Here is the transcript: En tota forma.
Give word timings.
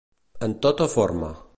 En 0.47 0.55
tota 0.67 0.89
forma. 0.97 1.33